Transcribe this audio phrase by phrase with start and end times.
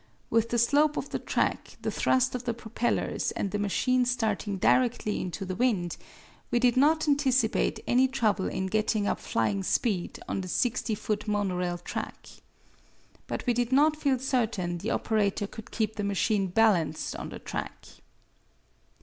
[0.31, 4.57] With the slope of the track, the thrust of the propellers and the machine starting
[4.57, 5.95] directly into the wind,
[6.49, 11.27] we did not anticipate any trouble in getting up flying speed on the 60 foot
[11.27, 12.29] monorail track.
[13.27, 17.37] But we did not feel certain the operator could keep the machine balanced on the
[17.37, 17.87] track.